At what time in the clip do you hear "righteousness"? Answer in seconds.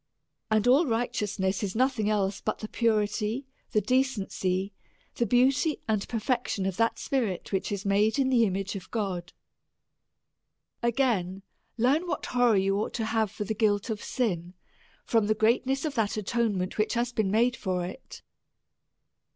0.87-1.61